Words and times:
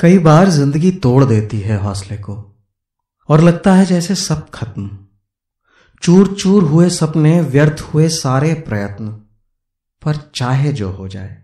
कई 0.00 0.18
बार 0.18 0.48
ज़िंदगी 0.48 0.90
तोड़ 0.98 1.24
देती 1.24 1.58
है 1.60 1.76
हौसले 1.78 2.16
को, 2.16 2.34
और 3.28 3.40
लगता 3.40 3.72
है 3.74 3.86
जैसे 3.86 4.14
सब 4.14 4.48
खत्म। 4.50 4.90
चूर 6.02 6.34
चूर 6.34 6.64
हुए 6.64 6.88
सपने, 6.90 7.40
व्यर्थ 7.40 7.80
हुए 7.84 8.08
सारे 8.08 8.52
प्रयत्न, 8.68 9.08
पर 10.02 10.16
चाहे 10.34 10.72
जो 10.72 10.90
हो 10.90 11.08
जाए। 11.08 11.36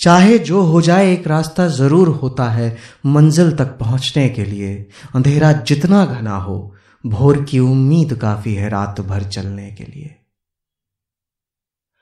चाहे 0.00 0.38
जो 0.38 0.62
हो 0.62 0.80
जाए, 0.80 1.12
एक 1.12 1.26
रास्ता 1.28 1.66
ज़रूर 1.68 2.08
होता 2.16 2.48
है 2.50 2.76
मंजिल 3.06 3.50
तक 3.56 3.76
पहुँचने 3.78 4.28
के 4.28 4.44
लिए। 4.44 4.74
अंधेरा 5.14 5.52
जितना 5.52 6.04
घना 6.06 6.36
हो, 6.36 6.74
भोर 7.04 7.42
की 7.44 7.58
उम्मीद 7.60 8.14
काफ़ी 8.14 8.54
है 8.54 8.68
रात 8.68 9.00
भर 9.00 9.24
चलने 9.24 9.70
के 9.72 9.84
लिए। 9.84 10.14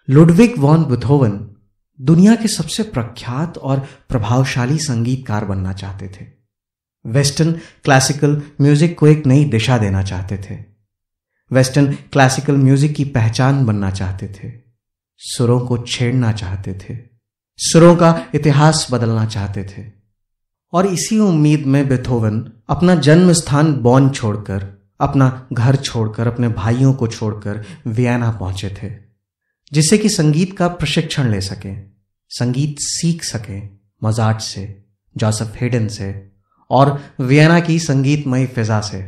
लुडविक 0.08 0.58
वॉन 0.58 0.84
बुथोवन 0.84 1.40
दुनिया 2.00 2.34
के 2.34 2.48
सबसे 2.48 2.82
प्रख्यात 2.82 3.58
और 3.58 3.88
प्रभावशाली 4.08 4.78
संगीतकार 4.78 5.44
बनना 5.44 5.72
चाहते 5.72 6.08
थे। 6.08 6.26
वेस्टर्न 7.06 7.52
क्लासिकल 7.52 8.42
म्यूज़िक 8.60 8.98
को 8.98 9.06
एक 9.06 9.26
नई 9.26 9.44
दिशा 9.44 9.78
देना 9.78 10.02
चाहते 10.02 10.38
थे। 10.38 10.64
वेस्टर्न 11.52 11.94
क्लासिकल 11.94 12.56
म्यूज़िक 12.56 12.94
की 12.94 13.04
पहचान 13.04 13.66
बनना 13.66 13.90
चाहते 13.90 14.28
थे। 14.28 14.52
सुरों 15.18 15.60
को 15.60 15.78
छेड़ना 15.78 16.32
चाहते 16.32 16.74
थे। 16.74 16.98
सुरों 17.56 17.96
का 17.96 18.26
इतिहास 18.34 18.88
बदलना 18.90 19.26
चाहते 19.26 19.64
थे। 19.64 19.92
और 20.72 20.86
इसी 20.86 21.18
उम्मीद 21.18 21.66
में 21.66 21.88
बेथोवन 21.88 22.52
अपना 22.68 22.94
जन्म 22.94 23.32
स्थान 23.32 23.74
बॉन 23.74 24.10
छोड़कर, 24.10 24.88
अपना 25.00 25.46
घर 25.52 25.76
छोड़कर, 25.76 26.26
अपने 26.26 26.48
भाइयों 26.48 26.94
को 26.94 27.06
छोड़कर 27.06 27.64
वियना 27.86 28.30
पहुँचे 28.30 28.68
थे। 28.82 29.03
जिससे 29.72 29.98
कि 29.98 30.08
संगीत 30.08 30.58
का 30.58 30.68
प्रशिक्षण 30.68 31.30
ले 31.30 31.40
सके, 31.40 31.74
संगीत 32.28 32.76
सीख 32.78 33.24
सके 33.24 33.62
मजाट 34.06 34.40
से 34.40 34.84
जोसेफ 35.16 35.52
हेडन 35.56 35.88
से, 35.88 36.32
और 36.70 37.02
वियना 37.20 37.60
की 37.60 37.78
संगीतमय 37.78 38.46
फिजा 38.46 38.80
से। 38.80 39.02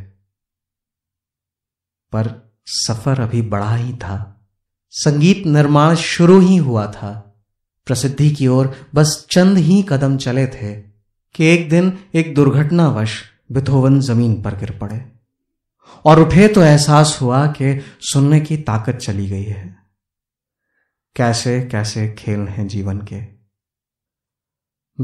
पर 2.13 2.55
सफ़र 2.67 3.21
अभी 3.21 3.43
बड़ा 3.43 3.75
ही 3.75 3.93
था। 3.93 4.49
संगीत 4.91 5.47
निर्माण 5.47 5.95
शुरू 5.95 6.41
ही 6.41 6.57
हुआ 6.57 6.87
था। 6.87 7.43
प्रसिद्धि 7.87 8.31
की 8.31 8.47
ओर 8.47 8.75
बस 8.95 9.27
चंद 9.31 9.59
ही 9.59 9.87
कदम 9.89 10.17
चले 10.17 10.47
थे 10.47 10.81
कि 11.35 11.45
एक 11.45 11.69
दिन 11.69 11.99
एक 12.15 12.35
दुर्घटनावश 12.35 13.23
बिथोवन 13.53 14.01
ज़मीन 14.01 14.43
पर 14.43 14.57
गिर 14.57 14.71
पड़े। 14.71 15.13
और 16.05 16.21
उठे 16.21 16.49
तो 16.49 16.63
एहसास 16.63 17.19
हुआ 17.23 17.47
कि 17.47 17.81
सुनने 18.01 18.41
की 18.41 18.57
ताकत 18.57 18.97
चली 18.97 19.29
गई 19.29 19.45
है। 19.45 19.86
कैसे 21.17 21.61
कैसे 21.61 22.09
खेल 22.19 22.41
हैं 22.41 22.69
जीवन 22.69 22.99
के? 22.99 23.21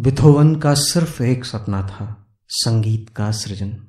बिथोवन 0.00 0.54
का 0.56 0.74
सिर्फ़ 0.74 1.22
एक 1.22 1.44
सपना 1.44 1.82
था, 1.82 2.36
संगीत 2.48 3.08
का 3.08 3.30
सृजन। 3.30 3.80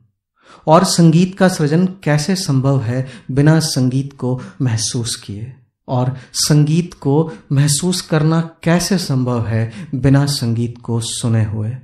और 0.67 0.83
संगीत 0.83 1.37
का 1.37 1.47
सृजन 1.47 1.85
कैसे 1.85 2.35
संभव 2.35 2.81
है 2.81 3.07
बिना 3.31 3.59
संगीत 3.59 4.13
को 4.13 4.41
महसूस 4.61 5.15
किए? 5.15 5.53
और 5.87 6.17
संगीत 6.33 6.93
को 6.93 7.31
महसूस 7.51 8.01
करना 8.01 8.41
कैसे 8.63 8.97
संभव 8.97 9.47
है 9.47 9.89
बिना 9.95 10.25
संगीत 10.25 10.77
को 10.77 10.99
सुने 10.99 11.43
हुए? 11.43 11.77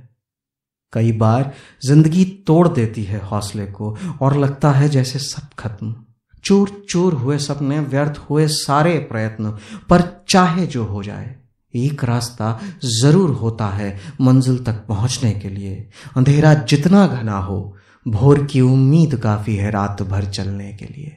कई 0.92 1.12
बार 1.12 1.54
ज़िंदगी 1.86 2.24
तोड़ 2.24 2.68
देती 2.68 3.04
है 3.04 3.20
हौसले 3.20 3.66
को, 3.66 3.98
और 4.22 4.36
लगता 4.36 4.70
है 4.70 4.88
जैसे 4.88 5.18
सब 5.18 5.54
खत्म। 5.58 6.04
चूर 6.44 6.86
चूर 6.88 7.14
हुए 7.14 7.38
सपने, 7.38 7.80
व्यर्थ 7.80 8.18
हुए 8.18 8.48
सारे 8.48 8.98
प्रयत्न, 8.98 9.50
पर 9.88 10.19
चाहे 10.30 10.66
जो 10.66 10.84
हो 10.84 11.02
जाए, 11.02 11.36
एक 11.74 12.04
रास्ता 12.04 12.60
ज़रूर 12.84 13.30
होता 13.30 13.66
है 13.66 13.98
मंजिल 14.20 14.64
तक 14.64 14.84
पहुँचने 14.88 15.32
के 15.32 15.48
लिए। 15.48 15.90
अंधेरा 16.16 16.54
जितना 16.54 17.06
घना 17.06 17.38
हो, 17.38 17.76
भोर 18.08 18.46
की 18.46 18.60
उम्मीद 18.60 19.16
काफ़ी 19.16 19.56
है 19.56 19.70
रात 19.70 20.02
भर 20.02 20.24
चलने 20.24 20.72
के 20.72 20.86
लिए। 20.86 21.16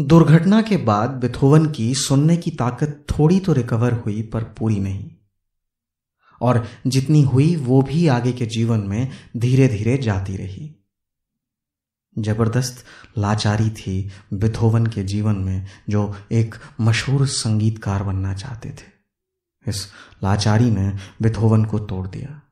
दुर्घटना 0.00 0.62
के 0.62 0.76
बाद 0.76 1.10
बिथोवन 1.10 1.66
की 1.66 1.94
सुनने 1.94 2.36
की 2.36 2.50
ताकत 2.50 3.04
थोड़ी 3.10 3.40
तो 3.40 3.52
रिकवर 3.52 3.92
हुई, 3.92 4.22
पर 4.22 4.42
पूरी 4.42 4.80
नहीं। 4.80 5.10
और 6.40 6.66
जितनी 6.86 7.22
हुई, 7.22 7.56
वो 7.56 7.82
भी 7.82 8.06
आगे 8.06 8.32
के 8.32 8.46
जीवन 8.46 8.80
में 8.80 9.08
धीरे 9.36 9.68
धीरे 9.68 9.98
जाती 9.98 10.36
रही। 10.36 10.79
ज़बरदस्त 12.18 12.84
लाचारी 13.18 13.70
थी 13.70 14.10
बिथोवन 14.32 14.86
के 14.86 15.02
जीवन 15.02 15.36
में, 15.36 15.66
जो 15.88 16.16
एक 16.32 16.54
मशहूर 16.80 17.26
संगीतकार 17.26 18.02
बनना 18.02 18.34
चाहते 18.34 18.70
थे। 18.70 19.00
इस 19.66 19.88
लाचारी 20.24 20.70
ने 20.70 20.96
बिथोवन 21.22 21.64
को 21.64 21.78
तोड़ 21.78 22.08
दिया। 22.08 22.42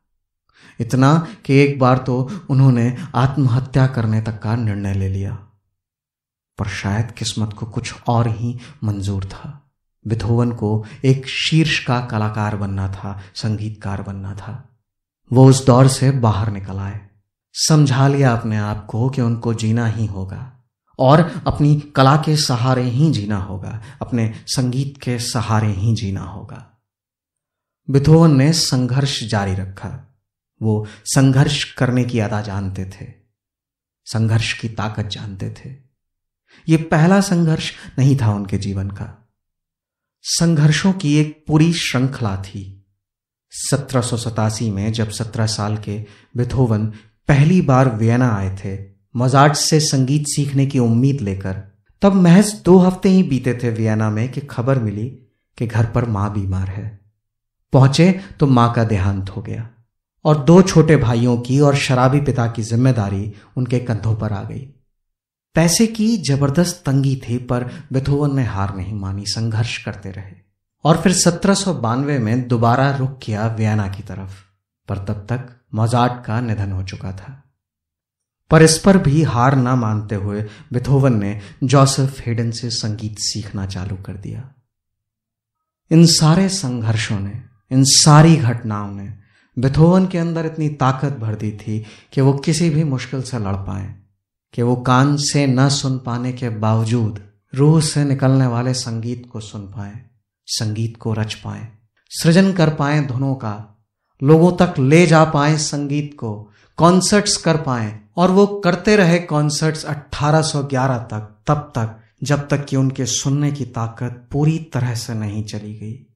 इतना 0.80 1.26
कि 1.44 1.54
एक 1.54 1.78
बार 1.78 1.98
तो 1.98 2.30
उन्होंने 2.50 2.96
आत्महत्या 3.14 3.86
करने 3.86 4.22
तक 4.22 4.38
का 4.38 4.56
निर्णय 4.56 4.94
ले 4.94 5.08
लिया। 5.08 5.34
पर 6.58 6.68
शायद 6.68 7.10
किस्मत 7.10 7.52
को 7.52 7.66
कुछ 7.66 7.94
और 8.06 8.28
ही 8.28 8.58
मंजूर 8.84 9.24
था। 9.24 9.70
बिथोवन 10.06 10.52
को 10.52 10.84
एक 11.04 11.28
शीर्ष 11.28 11.84
का 11.84 12.00
कलाकार 12.00 12.56
बनना 12.56 12.92
था, 12.92 13.20
संगीतकार 13.34 14.02
बनना 14.02 14.34
था। 14.34 14.78
वो 15.32 15.48
उस 15.48 15.66
दौर 15.66 15.88
से 15.88 16.10
बाहर 16.10 16.50
निकल 16.50 16.76
आए। 16.76 17.07
समझा 17.60 18.08
लिया 18.08 18.32
अपने 18.32 18.56
आप 18.56 18.86
को 18.86 19.10
कि 19.10 19.20
उनको 19.20 19.54
जीना 19.54 19.86
ही 19.86 20.06
होगा। 20.06 20.64
और 20.98 21.42
अपनी 21.46 21.80
कला 21.96 22.16
के 22.16 22.36
सहारे 22.36 22.82
ही 22.82 23.10
जीना 23.10 23.36
होगा, 23.36 23.82
अपने 24.02 24.44
संगीत 24.46 25.02
के 25.02 25.18
सहारे 25.18 25.72
ही 25.72 25.94
जीना 25.94 26.20
होगा। 26.20 26.82
बिथोवन 27.90 28.36
ने 28.36 28.52
संघर्ष 28.52 29.24
जारी 29.24 29.54
रखा। 29.54 30.18
वो 30.62 30.86
संघर्ष 31.04 31.72
करने 31.74 32.04
की 32.04 32.18
अदा 32.18 32.40
जानते 32.40 32.84
थे। 32.84 33.12
संघर्ष 34.04 34.60
की 34.60 34.68
ताकत 34.68 35.02
जानते 35.02 35.50
थे। 35.50 35.76
ये 36.68 36.76
पहला 36.76 37.20
संघर्ष 37.20 37.72
नहीं 37.98 38.16
था 38.16 38.32
उनके 38.32 38.58
जीवन 38.58 38.90
का। 38.90 39.28
संघर्षों 40.22 40.92
की 40.92 41.16
एक 41.16 41.44
पूरी 41.46 41.72
श्रृंखला 41.72 42.36
थी। 42.36 42.86
सत्रह 43.50 44.70
में 44.70 44.92
जब 44.92 45.10
सत्रह 45.10 45.46
साल 45.46 45.76
के 45.76 46.06
बिथोवन 46.36 46.92
पहली 47.28 47.60
बार 47.60 47.88
वियना 47.96 48.30
आए 48.32 48.56
थे 48.56 48.78
मजाट 49.14 49.54
से 49.54 49.80
संगीत 49.80 50.24
सीखने 50.26 50.66
की 50.66 50.78
उम्मीद 50.78 51.20
लेकर। 51.20 51.56
तब 52.02 52.14
महज 52.14 52.52
दो 52.64 52.76
हफ़्ते 52.78 53.08
ही 53.08 53.22
बीते 53.22 53.54
थे 53.54 53.70
वियना 53.70 54.08
में 54.10 54.28
कि 54.28 54.40
खबर 54.40 54.78
मिली 54.78 55.06
कि 55.58 55.66
घर 55.66 55.86
पर 55.86 56.04
माँ 56.06 56.32
बीमार 56.34 56.68
है। 56.68 56.86
पहुँचे 57.72 58.10
तो 58.40 58.46
माँ 58.46 58.72
का 58.72 58.84
देहांत 58.84 59.30
हो 59.30 59.42
गया 59.42 59.68
और 60.24 60.38
दो 60.44 60.60
छोटे 60.62 60.96
भाइयों 60.96 61.36
की 61.38 61.60
और 61.60 61.76
शराबी 61.76 62.20
पिता 62.20 62.46
की 62.46 62.62
ज़िम्मेदारी 62.62 63.32
उनके 63.56 63.78
कंधों 63.80 64.16
पर 64.16 64.32
आ 64.32 64.42
गई। 64.42 64.66
पैसे 65.56 65.86
की 65.86 66.16
ज़बरदस्त 66.22 66.82
तंगी 66.86 67.16
थी, 67.16 67.38
पर 67.38 67.70
बेथोवन 67.92 68.36
ने 68.36 68.44
हार 68.44 68.76
नहीं 68.76 68.94
मानी, 68.94 69.24
संघर्ष 69.26 69.76
करते 69.84 70.10
रहे 70.10 70.36
और 70.84 71.00
फिर 71.02 71.12
सत्रह 71.14 72.18
में 72.20 72.48
दोबारा 72.48 72.90
रुख 72.96 73.18
किया 73.22 73.46
वियना 73.48 73.88
की 73.88 74.02
तरफ़। 74.02 74.47
पर 74.88 74.98
तब 74.98 75.26
तक 75.28 75.48
मोजाट 75.74 76.24
का 76.24 76.40
निधन 76.40 76.72
हो 76.72 76.82
चुका 76.82 77.12
था। 77.12 77.42
पर 78.50 78.62
इस 78.62 78.78
पर 78.78 78.98
भी 78.98 79.22
हार 79.22 79.56
ना 79.56 79.76
मानते 79.76 80.14
हुए 80.14 80.42
बिथोवन 80.72 81.18
ने 81.18 81.40
जोसेफ 81.64 82.20
हेडन 82.26 82.50
से 82.50 82.70
संगीत 82.70 83.16
सीखना 83.18 83.66
चालू 83.66 83.96
कर 83.96 84.16
दिया। 84.16 84.54
इन 85.90 86.06
सारे 86.06 86.48
संघर्षों 86.48 87.20
ने, 87.20 87.42
इन 87.70 87.84
सारी 87.84 88.36
घटनाओं 88.36 88.92
ने 88.92 89.18
बिथोवन 89.58 90.06
के 90.06 90.18
अंदर 90.18 90.46
इतनी 90.46 90.68
ताकत 90.68 91.12
भर 91.12 91.34
दी 91.34 91.52
थी 91.52 91.84
कि 92.12 92.20
वो 92.20 92.32
किसी 92.32 92.70
भी 92.70 92.84
मुश्किल 92.84 93.22
से 93.22 93.38
लड़ 93.38 93.56
पाए, 93.56 93.94
कि 94.54 94.62
वो 94.62 94.76
कान 94.76 95.16
से 95.16 95.46
न 95.46 95.68
सुन 95.68 95.98
पाने 95.98 96.32
के 96.32 96.48
बावजूद 96.48 97.22
रूह 97.54 97.80
से 97.80 98.04
निकलने 98.04 98.46
वाले 98.46 98.74
संगीत 98.74 99.28
को 99.32 99.40
सुन 99.40 99.66
पाए, 99.66 100.00
संगीत 100.46 100.96
को 100.96 101.12
रच 101.12 101.34
पाए, 101.34 101.68
सृजन 102.10 102.52
कर 102.52 102.74
पाए 102.74 103.00
धुनों 103.06 103.34
का 103.34 103.77
लोगों 104.22 104.52
तक 104.52 104.74
ले 104.78 105.06
जा 105.06 105.24
पाए 105.24 105.56
संगीत 105.56 106.14
को 106.14 106.50
कॉन्सर्ट्स 106.76 107.36
कर 107.36 107.56
पाए। 107.56 108.00
और 108.16 108.30
वो 108.30 108.46
करते 108.46 108.96
रहे 108.96 109.18
कॉन्सर्ट्स 109.18 109.84
1811 109.84 110.98
तक, 110.98 111.38
तब 111.46 111.54
तक, 111.54 112.00
जब 112.22 112.48
तक 112.48 112.64
कि 112.64 112.76
उनके 112.76 113.06
सुनने 113.06 113.52
की 113.52 113.64
ताकत 113.64 114.28
पूरी 114.32 114.58
तरह 114.58 114.94
से 114.94 115.14
नहीं 115.14 115.44
चली 115.44 115.74
गई। 115.74 116.06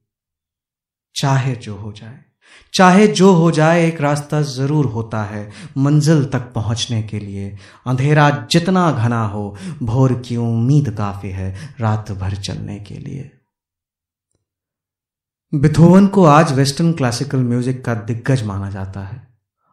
चाहे 1.15 1.55
जो 1.55 1.75
हो 1.75 1.91
जाए। 1.91 2.19
चाहे 2.73 3.07
जो 3.07 3.33
हो 3.33 3.51
जाए, 3.51 3.87
एक 3.87 4.01
रास्ता 4.01 4.41
ज़रूर 4.41 4.85
होता 4.85 5.23
है 5.23 5.51
मंजिल 5.77 6.25
तक 6.25 6.39
पहुँचने 6.39 7.03
के 7.03 7.19
लिए। 7.19 7.57
अंधेरा 7.87 8.47
जितना 8.51 8.91
घना 8.91 9.25
हो, 9.27 9.55
भोर 9.83 10.13
की 10.13 10.37
उम्मीद 10.37 10.95
काफ़ी 10.97 11.29
है 11.29 11.75
रात 11.79 12.11
भर 12.11 12.35
चलने 12.35 12.79
के 12.79 12.95
लिए। 12.95 13.31
बिथोवन 15.53 16.07
को 16.07 16.23
आज 16.25 16.51
वेस्टर्न 16.51 16.93
क्लासिकल 16.93 17.37
म्यूज़िक 17.37 17.83
का 17.85 17.93
दिग्गज 17.95 18.43
माना 18.43 18.69
जाता 18.69 18.99
है। 18.99 19.27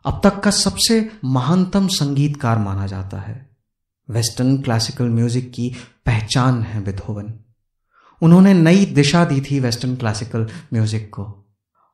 अब 0.05 0.21
तक 0.25 0.41
का 0.41 0.51
सबसे 0.51 0.99
महानतम 1.25 1.87
संगीतकार 1.89 2.59
माना 2.59 2.87
जाता 2.87 3.21
है। 3.21 3.35
वेस्टर्न 4.09 4.61
क्लासिकल 4.63 5.09
म्यूज़िक 5.09 5.51
की 5.51 5.69
पहचान 6.07 6.63
है 6.63 6.83
बिथोवन। 6.85 7.33
उन्होंने 8.23 8.53
नई 8.55 8.85
दिशा 8.85 9.25
दी 9.25 9.41
थी 9.41 9.61
वेस्टर्न 9.61 9.97
क्लासिकल 9.97 10.47
म्यूज़िक 10.73 11.09
को। 11.15 11.25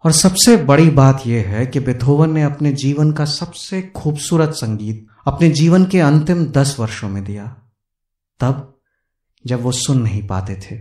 और 0.05 0.13
सबसे 0.13 0.57
बड़ी 0.57 0.91
बात 0.91 1.23
यह 1.27 1.49
है 1.49 1.67
कि 1.67 1.81
बिथोवन 1.81 2.33
ने 2.33 2.43
अपने 2.43 2.73
जीवन 2.73 3.13
का 3.13 3.25
सबसे 3.25 3.83
खूबसूरत 3.97 4.55
संगीत 4.55 5.07
अपने 5.27 5.51
जीवन 5.51 5.85
के 5.85 6.01
अंतिम 6.01 6.45
दस 6.47 6.77
वर्षों 6.81 7.09
में 7.09 7.25
दिया। 7.25 7.47
तब 8.41 8.79
जब 9.45 9.63
वो 9.63 9.73
सुन 9.73 10.03
नहीं 10.03 10.27
पाते 10.27 10.57
थे, 10.57 10.77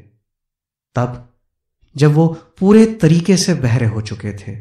तब 0.95 1.34
जब 1.95 2.13
वो 2.13 2.27
पूरे 2.59 2.85
तरीके 3.01 3.37
से 3.37 3.53
बहरे 3.55 3.85
हो 3.85 4.01
चुके 4.01 4.33
थे। 4.37 4.55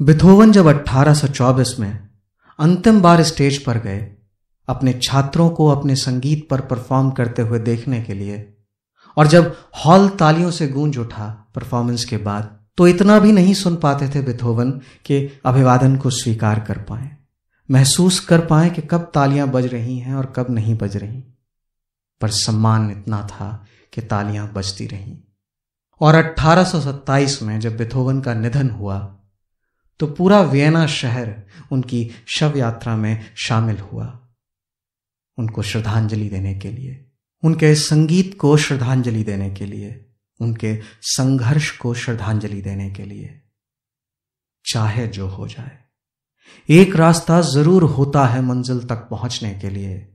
बिथोवन 0.00 0.52
जब 0.52 0.66
1824 0.66 1.78
में 1.80 2.08
अंतिम 2.58 3.00
बार 3.00 3.22
स्टेज 3.22 3.62
पर 3.64 3.78
गए, 3.78 4.00
अपने 4.68 4.92
छात्रों 5.02 5.48
को 5.50 5.68
अपने 5.68 5.96
संगीत 5.96 6.46
पर 6.50 6.60
परफॉर्म 6.60 7.10
करते 7.10 7.42
हुए 7.42 7.58
देखने 7.60 8.00
के 8.02 8.14
लिए, 8.14 8.54
और 9.16 9.26
जब 9.26 9.54
हॉल 9.76 10.08
तालियों 10.08 10.50
से 10.50 10.68
गूंज 10.68 10.98
उठा 10.98 11.26
परफॉर्मेंस 11.54 12.04
के 12.04 12.16
बाद 12.18 12.58
तो 12.78 12.86
इतना 12.88 13.18
भी 13.18 13.32
नहीं 13.32 13.52
सुन 13.54 13.76
पाते 13.76 14.08
थे 14.08 14.20
बिथोवन 14.22 14.70
के 15.04 15.18
अभिवादन 15.44 15.96
को 15.96 16.10
स्वीकार 16.10 16.60
कर 16.60 16.78
पाए, 16.78 17.10
महसूस 17.68 18.18
कर 18.20 18.40
पाए 18.46 18.70
कि 18.70 18.82
कब 18.82 19.10
तालियाँ 19.14 19.48
बज 19.48 19.66
रही 19.66 19.98
हैं 19.98 20.14
और 20.14 20.32
कब 20.36 20.46
नहीं 20.50 20.76
बज 20.78 20.96
रही। 20.96 21.22
पर 22.20 22.30
सम्मान 22.30 22.90
इतना 22.90 23.20
था 23.22 23.66
कि 23.92 24.00
तालियाँ 24.02 24.50
बजती 24.52 24.86
रहीं। 24.86 25.16
और 26.00 26.14
1827 26.14 27.42
में 27.42 27.60
जब 27.60 27.76
बिथोवन 27.76 28.20
का 28.20 28.34
निधन 28.34 28.70
हुआ 28.70 28.98
तो 30.00 30.06
पूरा 30.06 30.40
वियना 30.40 30.86
शहर 30.86 31.42
उनकी 31.72 32.10
शव 32.28 32.56
यात्रा 32.56 32.96
में 32.96 33.24
शामिल 33.36 33.78
हुआ 33.78 34.20
उनको 35.38 35.62
श्रद्धांजलि 35.62 36.28
देने 36.28 36.54
के 36.54 36.70
लिए। 36.70 37.06
उनके 37.42 37.74
संगीत 37.74 38.36
को 38.40 38.56
श्रद्धांजलि 38.56 39.24
देने 39.24 39.50
के 39.50 39.66
लिए, 39.66 40.06
उनके 40.40 40.80
संघर्ष 41.02 41.70
को 41.70 41.94
श्रद्धांजलि 41.94 42.62
देने 42.62 42.90
के 42.90 43.04
लिए, 43.04 43.42
चाहे 44.64 45.06
जो 45.08 45.28
हो 45.28 45.48
जाए। 45.48 45.78
एक 46.68 46.96
रास्ता 46.96 47.40
ज़रूर 47.40 47.82
होता 47.82 48.26
है 48.26 48.42
मंजिल 48.42 48.86
तक 48.86 49.08
पहुँचने 49.10 49.54
के 49.54 49.70
लिए 49.70 50.13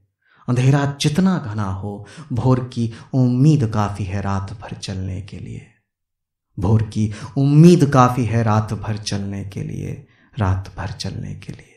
अंधेरा 0.49 0.97
जितना 1.01 1.37
घना 1.37 1.63
हो, 1.63 2.05
भोर 2.33 2.59
की 2.59 2.93
उम्मीद 3.13 3.71
काफ़ी 3.73 4.03
है 4.03 4.21
रात 4.21 4.53
भर 4.53 4.75
चलने 4.75 5.21
के 5.21 5.37
लिए। 5.37 5.67
भोर 6.59 6.81
की 6.81 7.11
उम्मीद 7.37 7.89
काफ़ी 7.89 8.25
है 8.25 8.43
रात 8.43 8.73
भर 8.73 8.97
चलने 8.97 9.43
के 9.43 9.63
लिए, 9.63 10.07
रात 10.39 10.73
भर 10.77 10.87
चलने 10.87 11.35
के 11.35 11.53
लिए। 11.53 11.68